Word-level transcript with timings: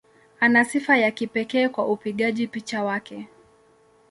Ana 0.39 0.65
sifa 0.65 0.97
ya 0.97 1.11
kipekee 1.11 1.67
kwa 1.69 1.85
upigaji 1.87 2.47
picha 2.47 2.83
wake. 2.83 3.27